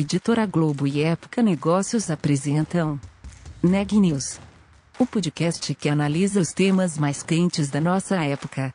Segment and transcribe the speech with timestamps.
[0.00, 3.00] Editora Globo e Época Negócios apresentam
[3.60, 4.38] Neg News,
[4.96, 8.72] o podcast que analisa os temas mais quentes da nossa época.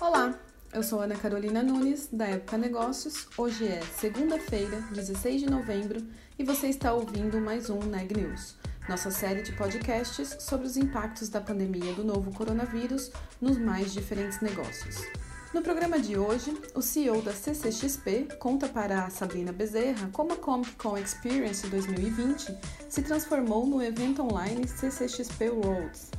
[0.00, 0.34] Olá,
[0.72, 3.28] eu sou Ana Carolina Nunes, da Época Negócios.
[3.36, 6.02] Hoje é segunda-feira, 16 de novembro,
[6.38, 11.28] e você está ouvindo mais um Neg News nossa série de podcasts sobre os impactos
[11.28, 15.06] da pandemia do novo coronavírus nos mais diferentes negócios.
[15.54, 20.36] No programa de hoje, o CEO da CCXP conta para a Sabrina Bezerra como a
[20.36, 22.56] Comic Con Experience 2020
[22.88, 26.10] se transformou no evento online CCXP Worlds.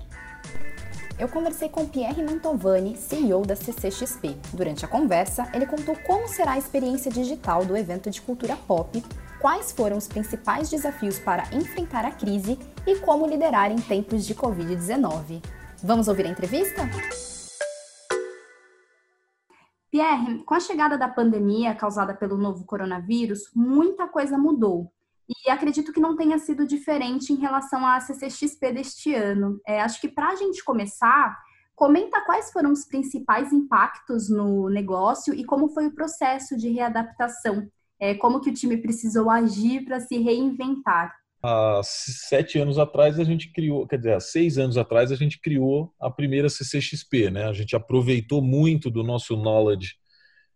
[1.17, 4.35] Eu conversei com Pierre Mantovani, CEO da CCXP.
[4.53, 9.03] Durante a conversa, ele contou como será a experiência digital do evento de cultura pop
[9.43, 14.33] quais foram os principais desafios para enfrentar a crise e como liderar em tempos de
[14.33, 15.43] Covid-19.
[15.83, 16.83] Vamos ouvir a entrevista?
[19.91, 24.89] Pierre, com a chegada da pandemia causada pelo novo coronavírus, muita coisa mudou.
[25.27, 29.59] E acredito que não tenha sido diferente em relação à CCXP deste ano.
[29.67, 31.37] É, acho que para a gente começar,
[31.75, 37.69] comenta quais foram os principais impactos no negócio e como foi o processo de readaptação
[38.03, 41.15] é, como que o time precisou agir para se reinventar?
[41.41, 45.39] Há sete anos atrás a gente criou, quer dizer, há seis anos atrás a gente
[45.39, 47.45] criou a primeira CCXP, né?
[47.45, 49.93] A gente aproveitou muito do nosso knowledge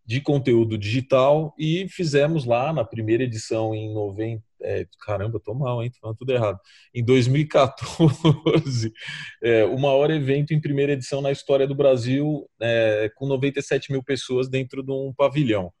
[0.04, 5.82] de conteúdo digital e fizemos lá na primeira edição em 90, é, caramba, tô mal,
[5.82, 5.90] hein?
[5.90, 6.60] Tô falando tudo errado.
[6.94, 8.92] Em 2014,
[9.42, 14.02] é, o maior evento em primeira edição na história do Brasil, é, com 97 mil
[14.02, 15.72] pessoas dentro de um pavilhão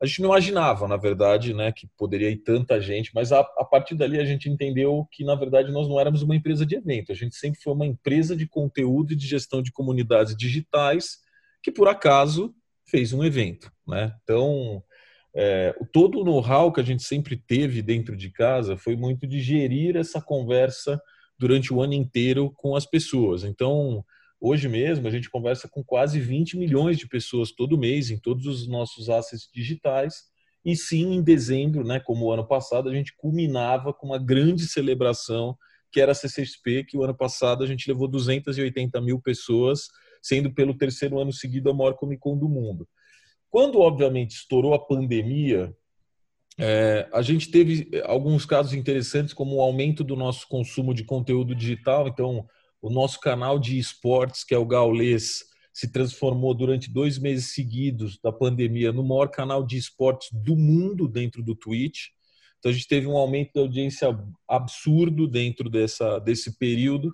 [0.00, 3.64] a gente não imaginava, na verdade, né, que poderia ir tanta gente, mas a, a,
[3.64, 7.12] partir dali a gente entendeu que, na verdade, nós não éramos uma empresa de evento,
[7.12, 11.18] a gente sempre foi uma empresa de conteúdo e de gestão de comunidades digitais
[11.62, 12.54] que, por acaso,
[12.88, 13.72] fez um evento.
[13.88, 14.14] Né?
[14.22, 14.82] Então,
[15.34, 19.40] é, todo o know-how que a gente sempre teve dentro de casa foi muito de
[19.40, 21.00] gerir essa conversa
[21.38, 23.44] durante o ano inteiro com as pessoas.
[23.44, 24.04] Então,
[24.40, 28.46] Hoje mesmo, a gente conversa com quase 20 milhões de pessoas todo mês em todos
[28.46, 30.24] os nossos assets digitais.
[30.64, 34.66] E sim, em dezembro, né, como o ano passado, a gente culminava com uma grande
[34.66, 35.56] celebração
[35.90, 39.88] que era a CCXP, que o ano passado a gente levou 280 mil pessoas,
[40.20, 42.86] sendo pelo terceiro ano seguido a maior Comic Con do mundo.
[43.48, 45.74] Quando, obviamente, estourou a pandemia,
[46.58, 51.54] é, a gente teve alguns casos interessantes, como o aumento do nosso consumo de conteúdo
[51.54, 52.08] digital.
[52.08, 52.46] Então,
[52.86, 58.16] o nosso canal de esportes, que é o Gaulês, se transformou durante dois meses seguidos
[58.22, 62.10] da pandemia no maior canal de esportes do mundo dentro do Twitch.
[62.58, 64.16] Então a gente teve um aumento da audiência
[64.48, 67.12] absurdo dentro dessa, desse período.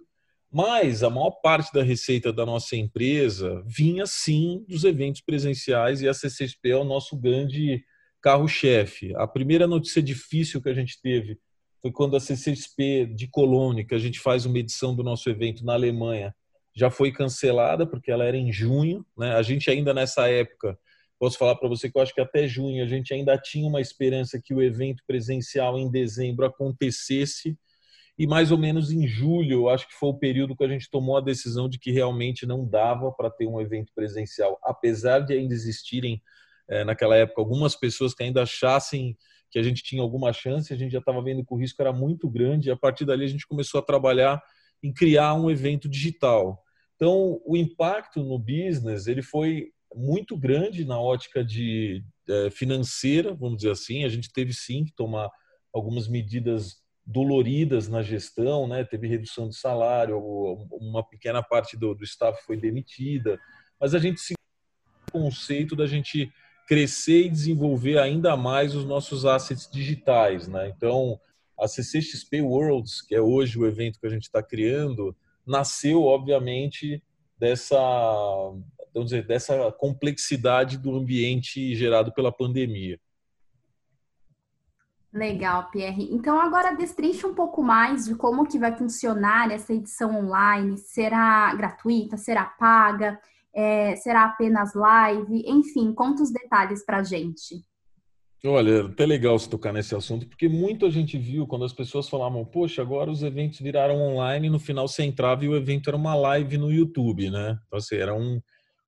[0.53, 6.09] Mas a maior parte da receita da nossa empresa vinha sim dos eventos presenciais e
[6.09, 7.83] a CCXP é o nosso grande
[8.21, 9.17] carro-chefe.
[9.17, 11.39] A primeira notícia difícil que a gente teve
[11.83, 15.65] foi quando a CCXP de Colônia, que a gente faz uma edição do nosso evento
[15.65, 16.33] na Alemanha,
[16.75, 19.05] já foi cancelada, porque ela era em junho.
[19.19, 19.35] Né?
[19.35, 20.79] A gente ainda nessa época,
[21.19, 23.81] posso falar para você que eu acho que até junho a gente ainda tinha uma
[23.81, 27.59] esperança que o evento presencial em dezembro acontecesse.
[28.17, 31.17] E mais ou menos em julho, acho que foi o período que a gente tomou
[31.17, 35.53] a decisão de que realmente não dava para ter um evento presencial, apesar de ainda
[35.53, 36.23] existirem
[36.69, 39.17] é, naquela época algumas pessoas que ainda achassem
[39.53, 41.93] que a gente tinha alguma chance, a gente já estava vendo que o risco era
[41.93, 44.43] muito grande, e a partir dali a gente começou a trabalhar
[44.83, 46.59] em criar um evento digital.
[46.97, 53.59] Então, o impacto no business ele foi muito grande na ótica de é, financeira, vamos
[53.59, 54.05] dizer assim.
[54.05, 55.29] A gente teve sim que tomar
[55.73, 58.85] algumas medidas doloridas na gestão, né?
[58.85, 60.19] Teve redução de salário,
[60.71, 63.39] uma pequena parte do, do staff foi demitida,
[63.79, 64.35] mas a gente se
[65.11, 66.33] conceito da gente
[66.67, 70.49] crescer e desenvolver ainda mais os nossos assets digitais.
[70.49, 70.73] Né?
[70.77, 71.21] Então,
[71.59, 75.15] a CCXP Worlds, que é hoje o evento que a gente está criando,
[75.47, 77.03] nasceu, obviamente,
[77.39, 77.79] dessa,
[78.95, 82.99] vamos dizer, dessa complexidade do ambiente gerado pela pandemia.
[85.13, 86.09] Legal, Pierre.
[86.11, 90.79] Então agora destrinche um pouco mais de como que vai funcionar essa edição online.
[90.79, 92.17] Será gratuita?
[92.17, 93.21] Será paga?
[93.55, 95.45] É, será apenas live?
[95.47, 97.63] Enfim, conta os detalhes para a gente.
[98.45, 101.73] Olha, é até legal você tocar nesse assunto, porque muito a gente viu quando as
[101.73, 105.89] pessoas falavam, poxa, agora os eventos viraram online, no final você entrava e o evento
[105.89, 107.57] era uma live no YouTube, né?
[107.67, 108.41] Então, assim, era um,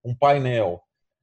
[0.04, 0.80] um painel.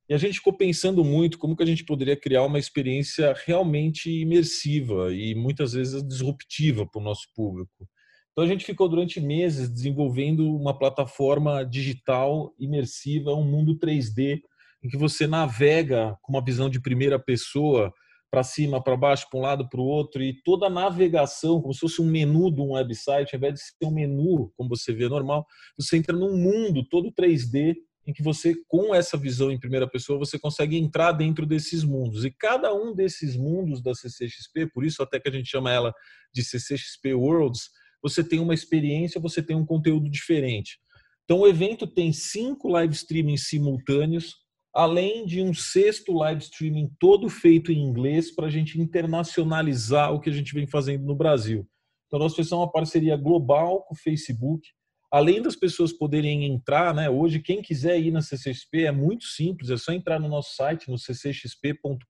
[0.07, 4.09] E a gente ficou pensando muito como que a gente poderia criar uma experiência realmente
[4.09, 7.87] imersiva e muitas vezes disruptiva para o nosso público.
[8.31, 14.41] Então a gente ficou durante meses desenvolvendo uma plataforma digital imersiva, um mundo 3D,
[14.83, 17.93] em que você navega com uma visão de primeira pessoa
[18.31, 21.73] para cima, para baixo, para um lado, para o outro, e toda a navegação, como
[21.73, 24.93] se fosse um menu de um website, ao invés de ser um menu, como você
[24.93, 25.45] vê normal,
[25.77, 27.75] você entra num mundo todo 3D
[28.07, 32.23] em que você, com essa visão em primeira pessoa, você consegue entrar dentro desses mundos.
[32.25, 35.93] E cada um desses mundos da CCXP, por isso até que a gente chama ela
[36.33, 37.69] de CCXP Worlds,
[38.01, 40.79] você tem uma experiência, você tem um conteúdo diferente.
[41.23, 44.35] Então o evento tem cinco live streamings simultâneos,
[44.73, 50.19] além de um sexto live streaming todo feito em inglês para a gente internacionalizar o
[50.19, 51.67] que a gente vem fazendo no Brasil.
[52.07, 54.67] Então nós fizemos uma parceria global com o Facebook,
[55.11, 57.09] além das pessoas poderem entrar, né?
[57.09, 60.89] Hoje, quem quiser ir na CCXP é muito simples, é só entrar no nosso site,
[60.89, 62.07] no ccxp.com.br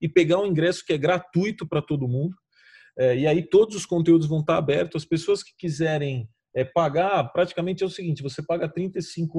[0.00, 2.36] e pegar um ingresso que é gratuito para todo mundo.
[2.98, 5.02] É, e aí todos os conteúdos vão estar abertos.
[5.02, 8.90] As pessoas que quiserem é, pagar, praticamente é o seguinte: você paga R$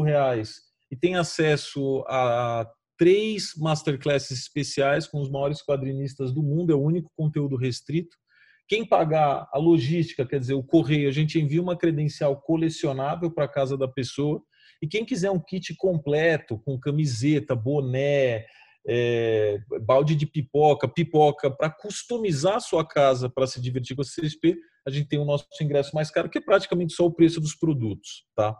[0.04, 0.62] reais
[0.92, 6.82] e tem acesso a três masterclasses especiais com os maiores quadrinistas do mundo, é o
[6.82, 8.16] único conteúdo restrito.
[8.68, 13.46] Quem pagar a logística, quer dizer, o correio, a gente envia uma credencial colecionável para
[13.46, 14.42] a casa da pessoa.
[14.82, 18.46] E quem quiser um kit completo, com camiseta, boné,
[18.88, 24.06] é, balde de pipoca, pipoca, para customizar a sua casa para se divertir com a
[24.06, 27.42] CSP, a gente tem o nosso ingresso mais caro, que é praticamente só o preço
[27.42, 28.26] dos produtos.
[28.36, 28.56] Tá?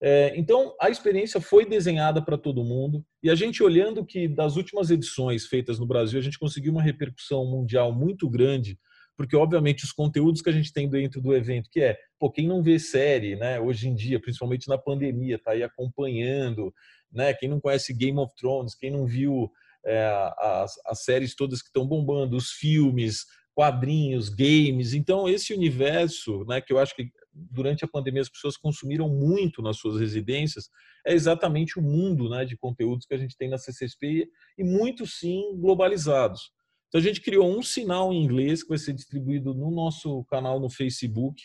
[0.00, 4.56] É, então, a experiência foi desenhada para todo mundo e a gente olhando que das
[4.56, 8.78] últimas edições feitas no Brasil, a gente conseguiu uma repercussão mundial muito grande
[9.16, 12.46] porque obviamente os conteúdos que a gente tem dentro do evento, que é, pô, quem
[12.46, 16.72] não vê série, né, hoje em dia, principalmente na pandemia, tá aí acompanhando,
[17.12, 19.50] né, quem não conhece Game of Thrones, quem não viu
[19.84, 23.24] é, as, as séries todas que estão bombando, os filmes,
[23.54, 28.56] quadrinhos, games, então esse universo, né, que eu acho que durante a pandemia as pessoas
[28.56, 30.68] consumiram muito nas suas residências,
[31.06, 35.06] é exatamente o mundo, né, de conteúdos que a gente tem na CCSP e muito
[35.06, 36.50] sim globalizados.
[36.88, 40.60] Então a gente criou um sinal em inglês que vai ser distribuído no nosso canal
[40.60, 41.42] no Facebook.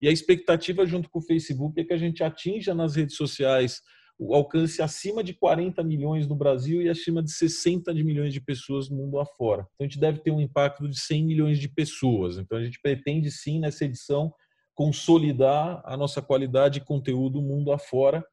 [0.00, 3.80] E a expectativa junto com o Facebook é que a gente atinja nas redes sociais
[4.18, 8.40] o alcance acima de 40 milhões no Brasil e acima de 60 de milhões de
[8.40, 9.66] pessoas no mundo afora.
[9.74, 12.36] Então a gente deve ter um impacto de 100 milhões de pessoas.
[12.36, 14.32] Então a gente pretende sim nessa edição
[14.74, 18.24] consolidar a nossa qualidade de conteúdo mundo afora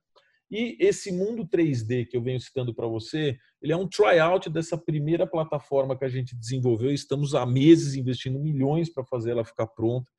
[0.49, 4.77] e esse mundo 3D que eu venho citando para você, ele é um tryout dessa
[4.77, 6.91] primeira plataforma que a gente desenvolveu.
[6.91, 10.09] Estamos há meses investindo milhões para fazer ela ficar pronta.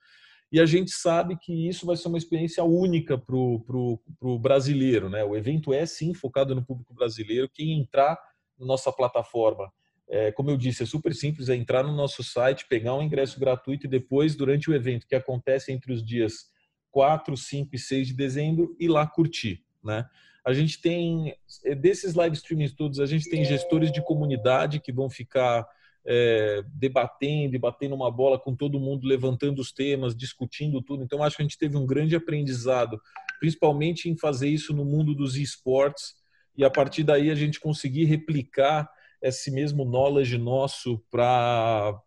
[0.50, 5.08] E a gente sabe que isso vai ser uma experiência única para o brasileiro.
[5.08, 5.24] Né?
[5.24, 7.50] O evento é sim focado no público brasileiro.
[7.52, 8.16] Quem entrar
[8.58, 9.72] na nossa plataforma,
[10.08, 13.40] é, como eu disse, é super simples: é entrar no nosso site, pegar um ingresso
[13.40, 16.50] gratuito e depois, durante o evento, que acontece entre os dias
[16.92, 19.64] 4, 5 e 6 de dezembro, ir lá curtir.
[19.82, 20.08] Né?
[20.46, 21.34] A gente tem,
[21.64, 25.66] é, desses live streamings todos, a gente tem gestores de comunidade que vão ficar
[26.06, 31.02] é, debatendo batendo uma bola com todo mundo, levantando os temas, discutindo tudo.
[31.02, 33.00] Então, acho que a gente teve um grande aprendizado,
[33.40, 36.14] principalmente em fazer isso no mundo dos esportes,
[36.56, 38.88] e a partir daí a gente conseguir replicar
[39.20, 42.00] esse mesmo knowledge nosso para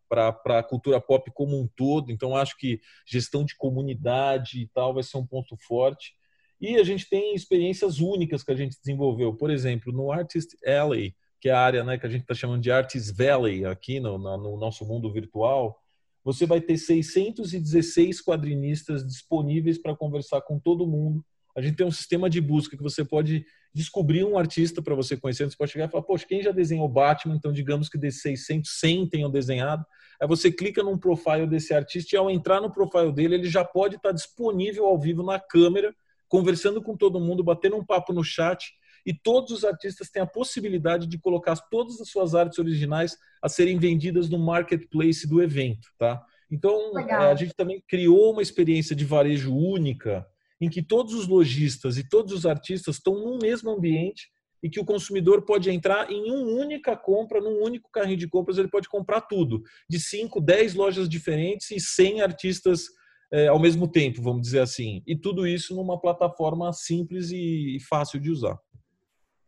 [0.45, 2.11] a cultura pop como um todo.
[2.11, 6.13] Então, acho que gestão de comunidade e tal vai ser um ponto forte.
[6.61, 9.33] E a gente tem experiências únicas que a gente desenvolveu.
[9.33, 12.61] Por exemplo, no Artist Alley, que é a área né, que a gente está chamando
[12.61, 15.79] de Artist Valley aqui no, no nosso mundo virtual,
[16.23, 21.23] você vai ter 616 quadrinistas disponíveis para conversar com todo mundo.
[21.55, 25.17] A gente tem um sistema de busca que você pode descobrir um artista para você
[25.17, 25.45] conhecer.
[25.45, 27.35] Você pode chegar e falar, poxa, quem já desenhou Batman?
[27.35, 29.85] Então, digamos que desses 600, 100 tenham desenhado.
[30.21, 33.63] Aí você clica num profile desse artista e ao entrar no profile dele, ele já
[33.63, 35.93] pode estar disponível ao vivo na câmera
[36.27, 38.71] conversando com todo mundo, batendo um papo no chat.
[39.05, 43.49] E todos os artistas têm a possibilidade de colocar todas as suas artes originais a
[43.49, 46.21] serem vendidas no marketplace do evento, tá?
[46.51, 47.23] Então, Legal.
[47.23, 50.25] É, a gente também criou uma experiência de varejo única,
[50.59, 54.29] em que todos os lojistas e todos os artistas estão no mesmo ambiente
[54.61, 58.57] e que o consumidor pode entrar em uma única compra, num único carrinho de compras,
[58.57, 62.87] ele pode comprar tudo, de 5, 10 lojas diferentes e 100 artistas
[63.31, 65.01] é, ao mesmo tempo, vamos dizer assim.
[65.07, 68.57] E tudo isso numa plataforma simples e fácil de usar.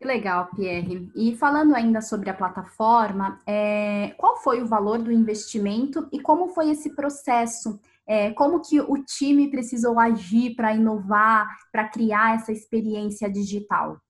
[0.02, 1.12] Que legal, Pierre.
[1.16, 6.48] E falando ainda sobre a plataforma, é, qual foi o valor do investimento e como
[6.48, 7.80] foi esse processo?
[8.08, 14.02] É, como que o time precisou agir para inovar, para criar essa experiência digital?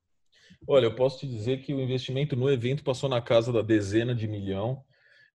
[0.66, 4.16] Olha, eu posso te dizer que o investimento no evento passou na casa da dezena
[4.16, 4.82] de milhão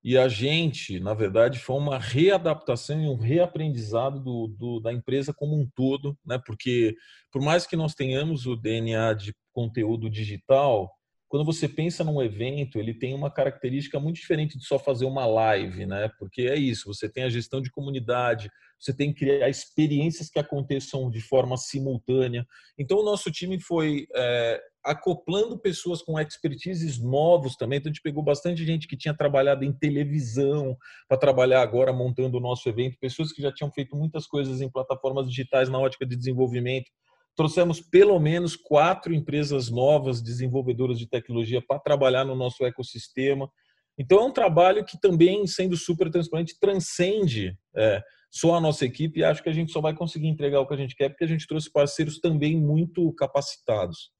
[0.02, 5.34] E a gente, na verdade, foi uma readaptação e um reaprendizado do, do, da empresa
[5.34, 6.40] como um todo, né?
[6.46, 6.94] porque
[7.30, 10.92] por mais que nós tenhamos o DNA de conteúdo digital,
[11.28, 15.24] quando você pensa num evento, ele tem uma característica muito diferente de só fazer uma
[15.24, 16.10] live, né?
[16.18, 20.38] Porque é isso, você tem a gestão de comunidade, você tem que criar experiências que
[20.38, 22.46] aconteçam de forma simultânea.
[22.78, 27.78] Então, o nosso time foi é, acoplando pessoas com expertises novos também.
[27.78, 30.76] Então, a gente pegou bastante gente que tinha trabalhado em televisão
[31.08, 34.70] para trabalhar agora montando o nosso evento, pessoas que já tinham feito muitas coisas em
[34.70, 36.90] plataformas digitais na ótica de desenvolvimento
[37.36, 43.48] trouxemos pelo menos quatro empresas novas desenvolvedoras de tecnologia para trabalhar no nosso ecossistema.
[43.98, 49.20] Então é um trabalho que também, sendo super transparente, transcende é, só a nossa equipe
[49.20, 51.24] e acho que a gente só vai conseguir entregar o que a gente quer porque
[51.24, 54.10] a gente trouxe parceiros também muito capacitados.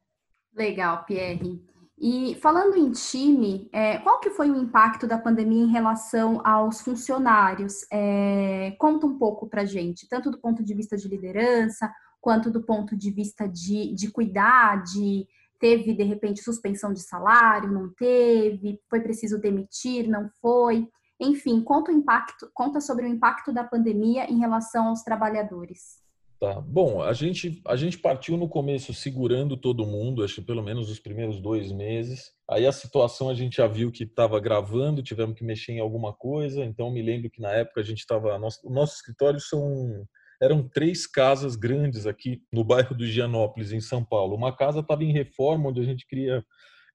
[0.54, 1.60] Legal, Pierre.
[1.98, 6.82] E falando em time, é, qual que foi o impacto da pandemia em relação aos
[6.82, 7.86] funcionários?
[7.90, 11.90] É, conta um pouco para gente, tanto do ponto de vista de liderança,
[12.26, 15.28] quanto do ponto de vista de, de cuidar, de
[15.60, 20.88] teve de repente suspensão de salário, não teve, foi preciso demitir, não foi.
[21.20, 26.04] Enfim, conta o impacto, conta sobre o impacto da pandemia em relação aos trabalhadores.
[26.40, 26.60] Tá.
[26.60, 30.90] Bom, a gente, a gente partiu no começo segurando todo mundo, acho que pelo menos
[30.90, 32.32] os primeiros dois meses.
[32.50, 36.12] Aí a situação a gente já viu que estava gravando, tivemos que mexer em alguma
[36.12, 36.64] coisa.
[36.64, 38.36] Então me lembro que na época a gente estava.
[38.36, 40.04] Nosso, o nosso escritório são
[40.40, 44.36] eram três casas grandes aqui no bairro do Gianópolis, em São Paulo.
[44.36, 46.44] Uma casa estava em reforma, onde a gente queria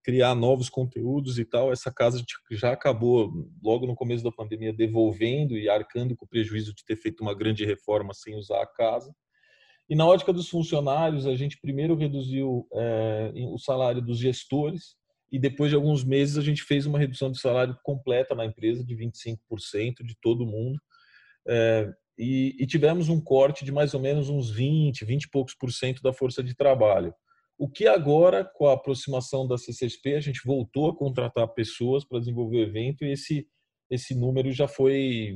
[0.04, 1.72] criar novos conteúdos e tal.
[1.72, 3.32] Essa casa já acabou,
[3.64, 7.34] logo no começo da pandemia, devolvendo e arcando com o prejuízo de ter feito uma
[7.34, 9.14] grande reforma sem usar a casa.
[9.90, 14.96] E na ótica dos funcionários, a gente primeiro reduziu é, o salário dos gestores
[15.32, 18.84] e depois de alguns meses a gente fez uma redução de salário completa na empresa
[18.84, 19.38] de 25%
[20.04, 20.80] de todo mundo.
[21.48, 21.92] É,
[22.22, 25.72] e, e, tivemos um corte de mais ou menos uns 20, 20 e poucos por
[25.72, 27.12] cento da força de trabalho.
[27.58, 32.20] O que agora, com a aproximação da CCSP, a gente voltou a contratar pessoas para
[32.20, 33.48] desenvolver o evento e esse,
[33.90, 35.36] esse número já foi.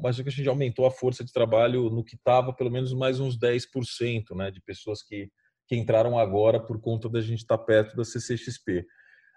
[0.00, 3.36] Mas a gente aumentou a força de trabalho no que estava, pelo menos mais uns
[3.36, 5.28] 10% né, de pessoas que,
[5.66, 8.86] que entraram agora por conta da gente estar tá perto da CCXP.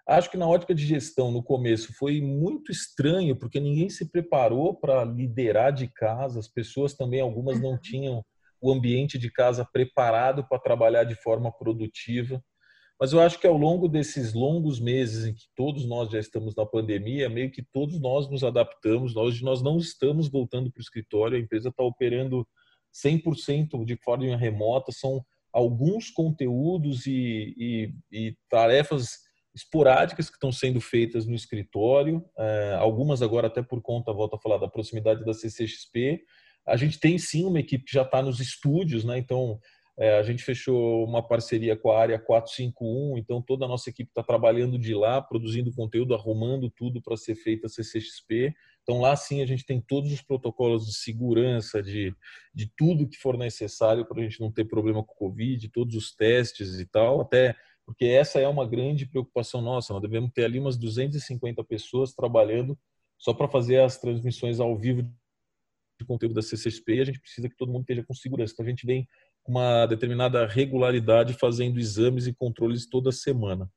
[0.06, 4.74] Acho que na ótica de gestão, no começo, foi muito estranho, porque ninguém se preparou
[4.74, 7.78] para liderar de casa, as pessoas também, algumas não uhum.
[7.78, 8.24] tinham
[8.60, 12.42] o ambiente de casa preparado para trabalhar de forma produtiva.
[13.00, 16.54] Mas eu acho que ao longo desses longos meses em que todos nós já estamos
[16.54, 19.16] na pandemia, meio que todos nós nos adaptamos.
[19.16, 22.46] Hoje nós não estamos voltando para o escritório, a empresa está operando
[22.94, 24.92] 100% de forma remota.
[24.92, 29.23] São alguns conteúdos e, e, e tarefas
[29.54, 34.38] esporádicas que estão sendo feitas no escritório, é, algumas agora até por conta, volto a
[34.38, 36.22] falar, da proximidade da CCXP.
[36.66, 39.18] A gente tem sim uma equipe que já está nos estúdios, né?
[39.18, 39.60] então
[39.96, 44.10] é, a gente fechou uma parceria com a área 451, então toda a nossa equipe
[44.10, 48.52] está trabalhando de lá, produzindo conteúdo, arrumando tudo para ser feita a CCXP.
[48.82, 52.12] Então lá sim a gente tem todos os protocolos de segurança, de,
[52.52, 55.94] de tudo que for necessário para a gente não ter problema com o Covid, todos
[55.94, 57.54] os testes e tal, até
[57.86, 59.92] porque essa é uma grande preocupação nossa.
[59.92, 62.78] Nós devemos ter ali umas 250 pessoas trabalhando
[63.18, 67.48] só para fazer as transmissões ao vivo de conteúdo da CCSP e a gente precisa
[67.48, 68.52] que todo mundo esteja com segurança.
[68.52, 69.06] Então a gente vem
[69.42, 73.70] com uma determinada regularidade fazendo exames e controles toda semana.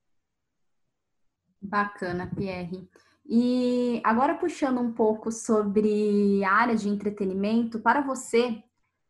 [1.61, 2.89] Bacana, Pierre.
[3.29, 8.63] E agora puxando um pouco sobre a área de entretenimento, para você,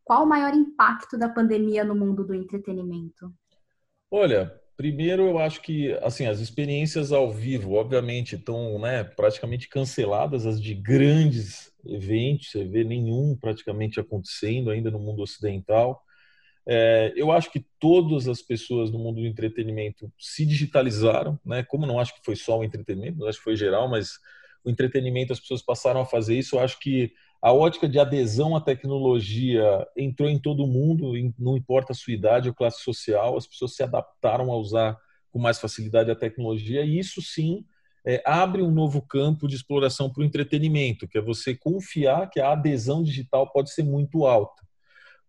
[0.03, 3.31] qual o maior impacto da pandemia no mundo do entretenimento?
[4.09, 10.45] Olha, Primeiro, eu acho que assim as experiências ao vivo, obviamente, estão né, praticamente canceladas,
[10.45, 16.03] as de grandes eventos, você vê nenhum praticamente acontecendo ainda no mundo ocidental.
[16.67, 21.63] É, eu acho que todas as pessoas no mundo do entretenimento se digitalizaram, né?
[21.63, 24.19] Como não acho que foi só o entretenimento, acho que foi geral, mas
[24.63, 26.55] o entretenimento as pessoas passaram a fazer isso.
[26.55, 31.91] Eu acho que a ótica de adesão à tecnologia entrou em todo mundo, não importa
[31.91, 34.97] a sua idade ou classe social, as pessoas se adaptaram a usar
[35.29, 37.63] com mais facilidade a tecnologia, e isso sim
[38.05, 42.39] é, abre um novo campo de exploração para o entretenimento, que é você confiar que
[42.39, 44.65] a adesão digital pode ser muito alta.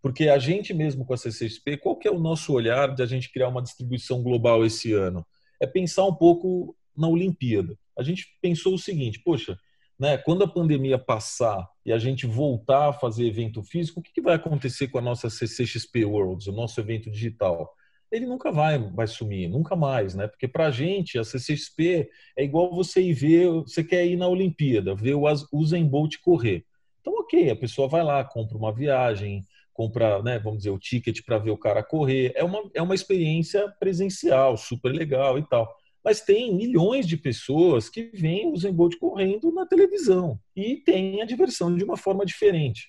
[0.01, 3.07] Porque a gente mesmo com a CCXP, qual que é o nosso olhar de a
[3.07, 5.27] gente criar uma distribuição global esse ano?
[5.61, 7.77] É pensar um pouco na Olimpíada.
[7.99, 9.59] A gente pensou o seguinte, poxa,
[9.99, 10.19] né?
[10.19, 14.21] Quando a pandemia passar e a gente voltar a fazer evento físico, o que, que
[14.21, 17.75] vai acontecer com a nossa CCXP Worlds, o nosso evento digital?
[18.11, 20.27] ele nunca vai, vai sumir, nunca mais, né?
[20.27, 24.27] Porque para a gente, a CCXP é igual você ir ver, você quer ir na
[24.27, 26.65] Olimpíada, ver o Usain Bolt correr.
[27.01, 31.21] Então, ok, a pessoa vai lá, compra uma viagem, compra, né, vamos dizer, o ticket
[31.25, 32.33] para ver o cara correr.
[32.35, 35.73] É uma, é uma experiência presencial, super legal e tal.
[36.09, 41.21] Mas tem milhões de pessoas que veem o Usain Bolt correndo na televisão e tem
[41.21, 42.89] a diversão de uma forma diferente.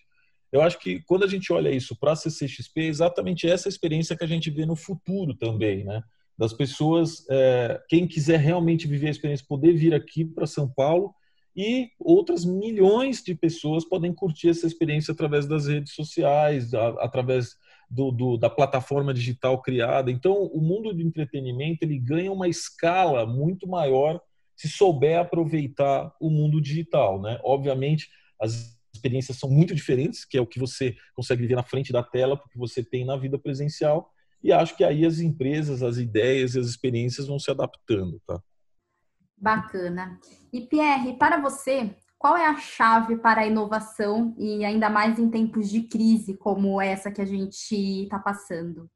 [0.49, 4.15] Eu acho que quando a gente olha isso para a CCXP, é exatamente essa experiência
[4.15, 6.01] que a gente vê no futuro também, né?
[6.37, 11.13] Das pessoas, é, quem quiser realmente viver a experiência, poder vir aqui para São Paulo
[11.53, 17.49] e outras milhões de pessoas podem curtir essa experiência através das redes sociais, através
[17.89, 20.11] do, do, da plataforma digital criada.
[20.11, 24.21] Então, o mundo do entretenimento ele ganha uma escala muito maior
[24.55, 27.39] se souber aproveitar o mundo digital, né?
[27.43, 31.93] Obviamente, as experiências são muito diferentes, que é o que você consegue viver na frente
[31.93, 34.11] da tela, porque você tem na vida presencial.
[34.43, 38.41] E acho que aí as empresas, as ideias e as experiências vão se adaptando, tá?
[39.37, 40.19] Bacana.
[40.51, 45.29] E Pierre, para você, qual é a chave para a inovação e ainda mais em
[45.29, 48.89] tempos de crise como essa que a gente está passando?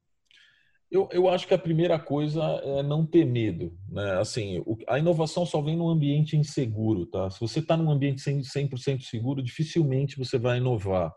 [0.91, 3.75] Eu, eu acho que a primeira coisa é não ter medo.
[3.89, 4.19] Né?
[4.19, 7.05] Assim, o, a inovação só vem num ambiente inseguro.
[7.05, 7.29] Tá?
[7.31, 11.11] Se você está num ambiente 100%, 100 seguro, dificilmente você vai inovar.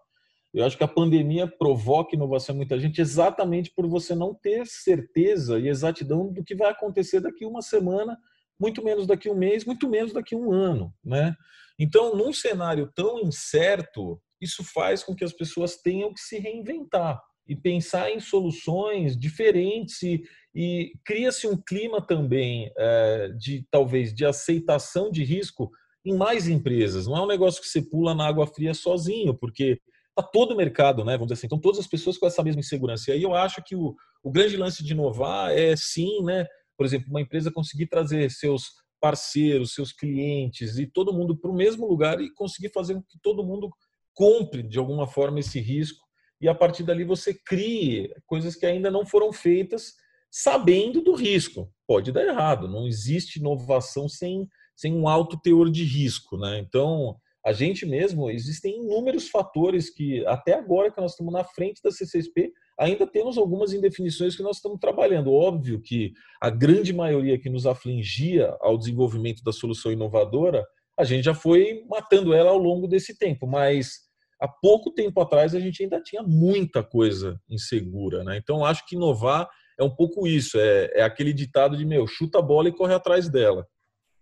[0.55, 4.65] Eu acho que a pandemia provoca inovação em muita gente exatamente por você não ter
[4.65, 8.17] certeza e exatidão do que vai acontecer daqui uma semana,
[8.59, 10.95] muito menos daqui um mês, muito menos daqui um ano.
[11.05, 11.35] Né?
[11.79, 17.21] Então, num cenário tão incerto, isso faz com que as pessoas tenham que se reinventar
[17.49, 20.23] e pensar em soluções diferentes e,
[20.55, 25.71] e cria-se um clima também é, de talvez de aceitação de risco
[26.05, 27.07] em mais empresas.
[27.07, 30.57] Não é um negócio que você pula na água fria sozinho, porque está todo o
[30.57, 31.13] mercado, né?
[31.13, 33.11] Vamos dizer assim, então todas as pessoas com essa mesma insegurança.
[33.11, 36.47] E aí eu acho que o, o grande lance de inovar é sim, né?
[36.77, 41.55] Por exemplo, uma empresa conseguir trazer seus parceiros, seus clientes e todo mundo para o
[41.55, 43.71] mesmo lugar e conseguir fazer com que todo mundo
[44.15, 46.07] compre de alguma forma esse risco
[46.41, 49.95] e a partir dali você crie coisas que ainda não foram feitas
[50.31, 51.71] sabendo do risco.
[51.87, 56.37] Pode dar errado, não existe inovação sem, sem um alto teor de risco.
[56.37, 56.59] Né?
[56.59, 61.81] Então, a gente mesmo, existem inúmeros fatores que, até agora que nós estamos na frente
[61.83, 65.33] da CCSP, ainda temos algumas indefinições que nós estamos trabalhando.
[65.33, 70.65] Óbvio que a grande maioria que nos afligia ao desenvolvimento da solução inovadora,
[70.99, 74.07] a gente já foi matando ela ao longo desse tempo, mas
[74.41, 78.37] há pouco tempo atrás a gente ainda tinha muita coisa insegura, né?
[78.37, 82.39] Então acho que inovar é um pouco isso, é, é aquele ditado de meu, chuta
[82.39, 83.67] a bola e corre atrás dela.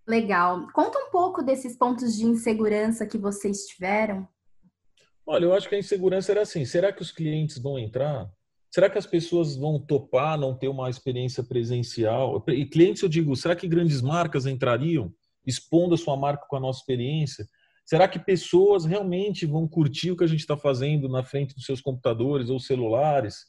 [0.06, 0.66] Legal.
[0.72, 4.28] Conta um pouco desses pontos de insegurança que vocês tiveram.
[5.26, 8.28] Olha, eu acho que a insegurança era assim: será que os clientes vão entrar?
[8.74, 12.44] Será que as pessoas vão topar não ter uma experiência presencial?
[12.48, 15.14] E clientes, eu digo, será que grandes marcas entrariam
[15.46, 17.46] expondo a sua marca com a nossa experiência?
[17.84, 21.64] Será que pessoas realmente vão curtir o que a gente está fazendo na frente dos
[21.64, 23.44] seus computadores ou celulares?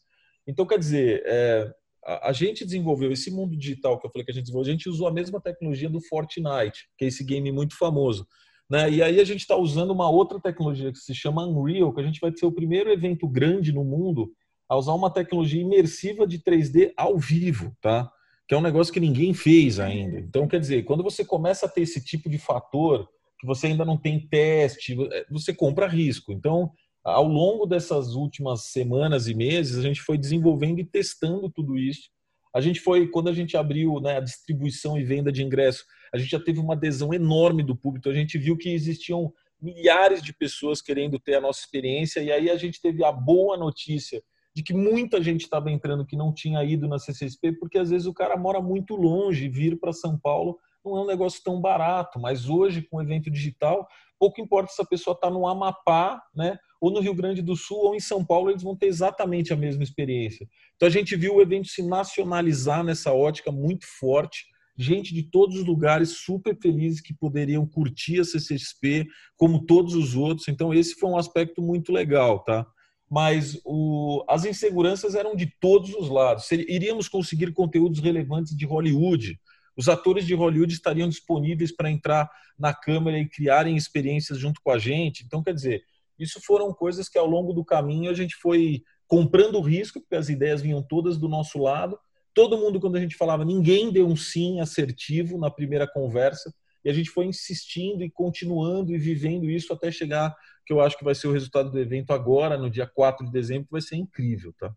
[0.46, 1.74] Então, quer dizer, é,
[2.06, 4.76] a, a, gente desenvolveu esse mundo digital que eu falei que a gente desenvolveu, a
[4.76, 8.28] gente usou a mesma tecnologia do Fortnite, que é esse game muito famoso.
[8.70, 8.92] Né?
[8.92, 12.06] E aí a gente está usando uma outra tecnologia que se chama Unreal, que a
[12.06, 14.32] gente vai ser o primeiro evento grande no mundo
[14.68, 18.10] a usar uma tecnologia imersiva de 3D ao vivo, tá?
[18.48, 20.20] Que é um negócio que ninguém fez ainda.
[20.20, 23.08] Então, quer dizer, quando você começa a ter esse tipo de fator
[23.40, 26.32] que você ainda não tem teste, é, você compra risco.
[26.32, 26.72] Então,
[27.04, 32.10] ao longo dessas últimas semanas e meses, a gente foi desenvolvendo e testando tudo isso.
[32.54, 36.18] A gente foi, quando a gente abriu né, a distribuição e venda de ingresso, a
[36.18, 38.10] gente já teve uma adesão enorme do público.
[38.10, 42.50] A gente viu que existiam milhares de pessoas querendo ter a nossa experiência, e aí
[42.50, 44.24] a gente teve a boa notícia
[44.56, 48.08] de que muita gente estava entrando que não tinha ido na CCSP, porque às vezes
[48.08, 52.20] o cara mora muito longe, vir para São Paulo não é um negócio tão barato,
[52.20, 53.88] mas hoje, com o evento digital,
[54.20, 57.78] pouco importa se a pessoa está no Amapá, né, ou no Rio Grande do Sul,
[57.78, 60.48] ou em São Paulo, eles vão ter exatamente a mesma experiência.
[60.76, 64.46] Então a gente viu o evento se nacionalizar nessa ótica muito forte,
[64.78, 70.16] gente de todos os lugares super felizes que poderiam curtir a CCXP, como todos os
[70.16, 70.48] outros.
[70.48, 72.66] Então esse foi um aspecto muito legal, tá?
[73.10, 76.52] Mas o, as inseguranças eram de todos os lados.
[76.52, 79.40] Iríamos conseguir conteúdos relevantes de Hollywood,
[79.78, 84.72] os atores de Hollywood estariam disponíveis para entrar na câmera e criarem experiências junto com
[84.72, 85.24] a gente.
[85.26, 85.84] Então, quer dizer,
[86.18, 90.30] isso foram coisas que ao longo do caminho a gente foi comprando risco, porque as
[90.30, 92.00] ideias vinham todas do nosso lado.
[92.34, 96.54] Todo mundo, quando a gente falava, ninguém deu um sim assertivo na primeira conversa.
[96.84, 100.34] E a gente foi insistindo e continuando e vivendo isso até chegar,
[100.66, 103.32] que eu acho que vai ser o resultado do evento agora, no dia 4 de
[103.32, 104.74] dezembro, que vai ser incrível, tá?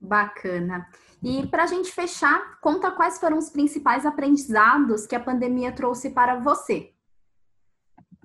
[0.00, 0.86] Bacana.
[1.22, 6.10] E para a gente fechar, conta quais foram os principais aprendizados que a pandemia trouxe
[6.10, 6.92] para você.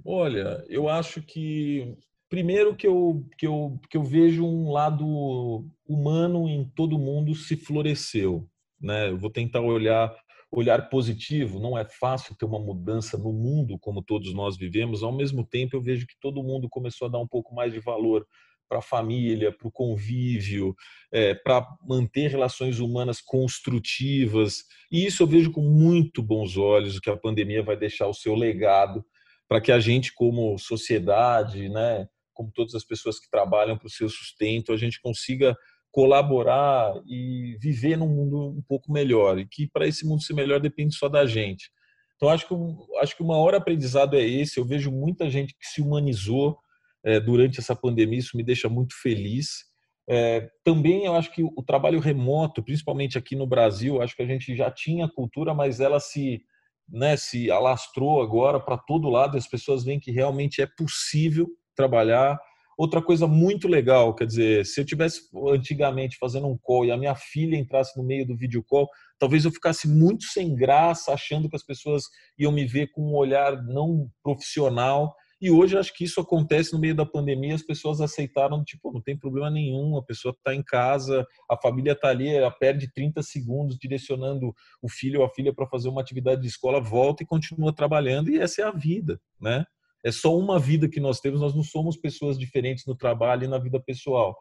[0.06, 1.98] Olha, eu acho que
[2.30, 7.56] primeiro que eu, que eu, que eu vejo um lado humano em todo mundo se
[7.56, 8.48] floresceu.
[8.82, 9.10] Né?
[9.10, 10.14] Eu vou tentar olhar
[10.56, 11.60] olhar positivo.
[11.60, 15.02] Não é fácil ter uma mudança no mundo como todos nós vivemos.
[15.02, 17.80] Ao mesmo tempo, eu vejo que todo mundo começou a dar um pouco mais de
[17.80, 18.26] valor
[18.70, 20.76] para a família, para o convívio,
[21.12, 24.64] é, para manter relações humanas construtivas.
[24.92, 28.14] E isso eu vejo com muito bons olhos o que a pandemia vai deixar o
[28.14, 29.04] seu legado
[29.48, 33.92] para que a gente, como sociedade, né, como todas as pessoas que trabalham para o
[33.92, 35.56] seu sustento, a gente consiga
[35.94, 39.38] colaborar e viver num mundo um pouco melhor.
[39.38, 41.70] E que para esse mundo ser melhor depende só da gente.
[42.16, 42.56] Então acho que
[43.00, 44.60] acho que o maior aprendizado é esse.
[44.60, 46.58] Eu vejo muita gente que se humanizou
[47.06, 49.66] é, durante essa pandemia, isso me deixa muito feliz.
[50.10, 54.28] É, também eu acho que o trabalho remoto, principalmente aqui no Brasil, acho que a
[54.28, 56.42] gente já tinha cultura, mas ela se,
[56.90, 59.38] né, se alastrou agora para todo lado.
[59.38, 62.40] As pessoas veem que realmente é possível trabalhar.
[62.78, 66.98] Outra coisa muito legal, quer dizer, se eu tivesse antigamente fazendo um call e a
[66.98, 71.50] minha filha entrasse no meio do vídeo call, talvez eu ficasse muito sem graça, achando
[71.50, 72.04] que as pessoas
[72.38, 75.14] iam me ver com um olhar não profissional.
[75.40, 79.02] E hoje acho que isso acontece no meio da pandemia, as pessoas aceitaram, tipo, não
[79.02, 83.22] tem problema nenhum, a pessoa está em casa, a família está ali, ela perde 30
[83.22, 87.26] segundos direcionando o filho ou a filha para fazer uma atividade de escola, volta e
[87.26, 89.66] continua trabalhando, e essa é a vida, né?
[90.04, 93.48] É só uma vida que nós temos, nós não somos pessoas diferentes no trabalho e
[93.48, 94.36] na vida pessoal.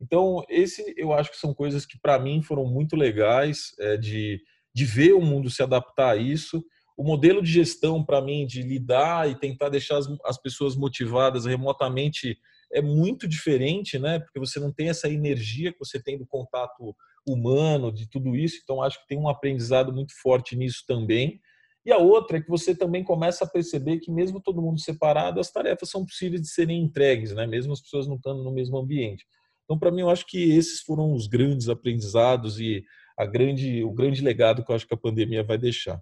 [0.00, 4.40] Então, esse eu acho que são coisas que para mim foram muito legais, é, de,
[4.72, 6.62] de ver o mundo se adaptar a isso
[6.98, 11.46] o modelo de gestão para mim de lidar e tentar deixar as, as, pessoas motivadas
[11.46, 12.36] remotamente
[12.72, 14.18] é muito diferente, né?
[14.18, 18.58] Porque você não tem essa energia que você tem do contato humano, de tudo isso.
[18.64, 21.40] Então acho que tem um aprendizado muito forte nisso também.
[21.88, 25.40] E a outra é que você também começa a perceber que mesmo todo mundo separado,
[25.40, 27.46] as tarefas são possíveis de serem entregues, né?
[27.46, 29.24] Mesmo as pessoas não estando no mesmo ambiente.
[29.64, 32.84] Então para mim eu acho que esses foram os grandes aprendizados e
[33.18, 35.98] a grande o grande legado que eu acho que a pandemia vai deixar.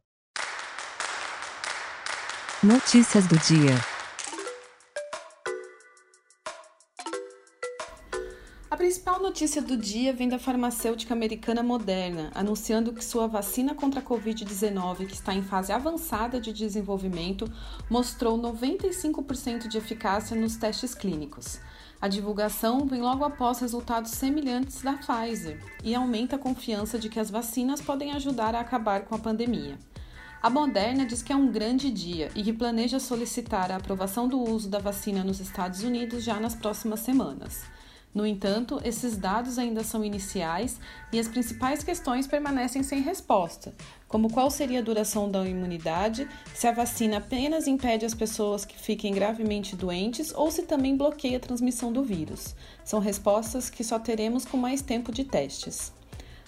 [2.64, 3.95] Notícias do dia.
[9.16, 14.02] Principal notícia do dia vem da farmacêutica americana Moderna, anunciando que sua vacina contra a
[14.02, 17.50] Covid-19, que está em fase avançada de desenvolvimento,
[17.88, 21.58] mostrou 95% de eficácia nos testes clínicos.
[22.00, 27.20] A divulgação vem logo após resultados semelhantes da Pfizer e aumenta a confiança de que
[27.20, 29.78] as vacinas podem ajudar a acabar com a pandemia.
[30.42, 34.38] A Moderna diz que é um grande dia e que planeja solicitar a aprovação do
[34.38, 37.75] uso da vacina nos Estados Unidos já nas próximas semanas.
[38.16, 40.80] No entanto, esses dados ainda são iniciais
[41.12, 43.74] e as principais questões permanecem sem resposta,
[44.08, 48.78] como qual seria a duração da imunidade, se a vacina apenas impede as pessoas que
[48.78, 52.56] fiquem gravemente doentes ou se também bloqueia a transmissão do vírus.
[52.82, 55.92] São respostas que só teremos com mais tempo de testes.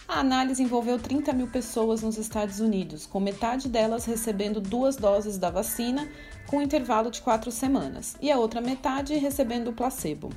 [0.09, 5.37] A análise envolveu 30 mil pessoas nos Estados Unidos, com metade delas recebendo duas doses
[5.37, 6.09] da vacina,
[6.47, 10.31] com um intervalo de quatro semanas, e a outra metade recebendo o placebo.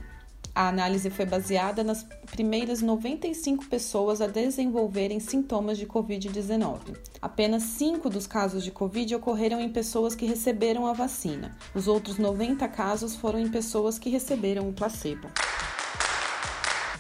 [0.54, 6.98] A análise foi baseada nas primeiras 95 pessoas a desenvolverem sintomas de Covid-19.
[7.22, 11.56] Apenas 5 dos casos de Covid ocorreram em pessoas que receberam a vacina.
[11.74, 15.30] Os outros 90 casos foram em pessoas que receberam o placebo.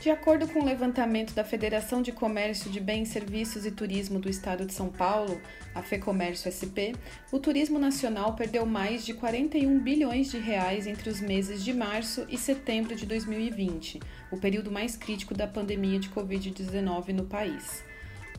[0.01, 4.31] De acordo com o levantamento da Federação de Comércio de Bens, Serviços e Turismo do
[4.31, 5.39] Estado de São Paulo,
[5.75, 6.97] a FEComércio SP,
[7.31, 12.25] o turismo nacional perdeu mais de 41 bilhões de reais entre os meses de março
[12.29, 13.99] e setembro de 2020,
[14.31, 17.83] o período mais crítico da pandemia de Covid-19 no país.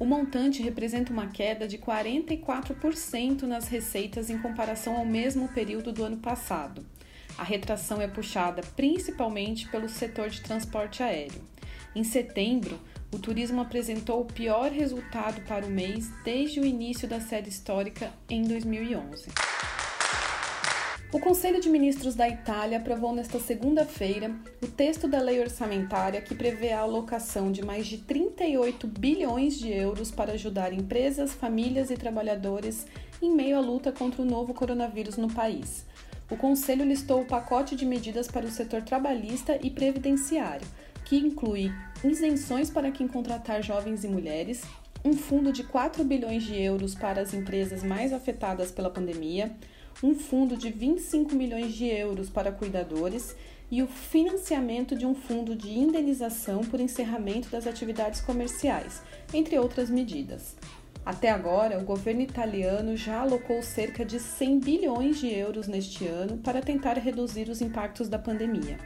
[0.01, 6.03] O montante representa uma queda de 44% nas receitas em comparação ao mesmo período do
[6.03, 6.85] ano passado.
[7.39, 11.52] A retração é puxada principalmente pelo setor de transporte aéreo.
[11.95, 12.81] Em setembro,
[13.13, 18.11] o turismo apresentou o pior resultado para o mês desde o início da série histórica
[18.31, 19.27] em 2011.
[21.13, 26.35] O Conselho de Ministros da Itália aprovou nesta segunda-feira o texto da lei orçamentária que
[26.35, 31.99] prevê a alocação de mais de 38 bilhões de euros para ajudar empresas, famílias e
[31.99, 32.87] trabalhadores
[33.21, 35.85] em meio à luta contra o novo coronavírus no país.
[36.31, 40.67] O Conselho listou o pacote de medidas para o setor trabalhista e previdenciário,
[41.05, 41.73] que inclui
[42.05, 44.63] isenções para quem contratar jovens e mulheres,
[45.05, 49.55] um fundo de 4 bilhões de euros para as empresas mais afetadas pela pandemia,
[50.03, 53.37] um fundo de 25 milhões de euros para cuidadores
[53.71, 59.89] e o financiamento de um fundo de indenização por encerramento das atividades comerciais, entre outras
[59.89, 60.57] medidas.
[61.05, 66.39] Até agora, o governo italiano já alocou cerca de 100 bilhões de euros neste ano
[66.39, 68.79] para tentar reduzir os impactos da pandemia.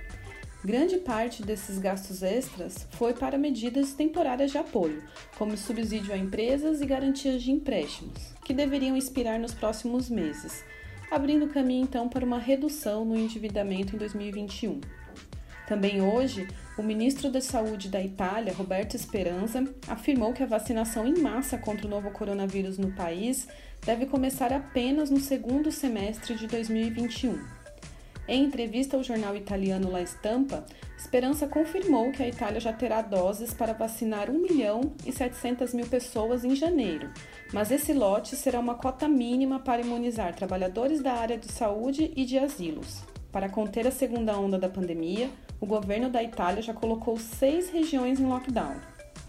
[0.66, 5.00] Grande parte desses gastos extras foi para medidas temporárias de apoio,
[5.38, 10.64] como subsídio a empresas e garantias de empréstimos, que deveriam expirar nos próximos meses,
[11.08, 14.80] abrindo caminho então para uma redução no endividamento em 2021.
[15.68, 21.16] Também hoje, o ministro da Saúde da Itália, Roberto Speranza, afirmou que a vacinação em
[21.16, 23.46] massa contra o novo coronavírus no país
[23.84, 27.65] deve começar apenas no segundo semestre de 2021.
[28.28, 30.64] Em entrevista ao jornal italiano La Stampa,
[30.98, 35.86] Sperança confirmou que a Itália já terá doses para vacinar 1 milhão e 700 mil
[35.86, 37.08] pessoas em janeiro,
[37.52, 42.24] mas esse lote será uma cota mínima para imunizar trabalhadores da área de saúde e
[42.24, 43.02] de asilos.
[43.30, 48.18] Para conter a segunda onda da pandemia, o governo da Itália já colocou seis regiões
[48.18, 48.80] em lockdown: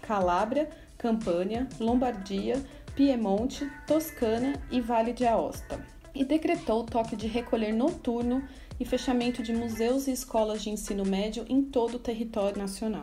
[0.02, 2.60] Calábria, Campânia, Lombardia,
[2.96, 5.78] Piemonte, Toscana e Vale de Aosta.
[6.14, 8.42] E decretou toque de recolher noturno
[8.78, 13.02] e fechamento de museus e escolas de ensino médio em todo o território nacional.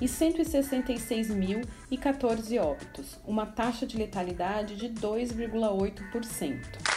[0.00, 6.89] e 166.014 óbitos, uma taxa de letalidade de 2,8%.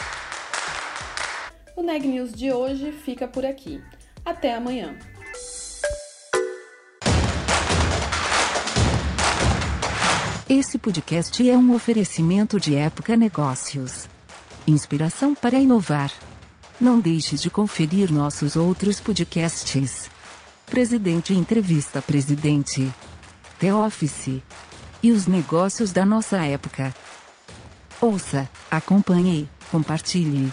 [1.76, 3.82] O Neg News de hoje fica por aqui.
[4.24, 4.96] Até amanhã!
[10.48, 14.08] Esse podcast é um oferecimento de Época Negócios.
[14.68, 16.12] Inspiração para inovar.
[16.80, 20.08] Não deixe de conferir nossos outros podcasts.
[20.66, 22.88] Presidente Entrevista Presidente.
[23.58, 24.40] The Office.
[25.02, 26.94] E os negócios da nossa época.
[28.00, 30.52] Ouça, acompanhe, compartilhe.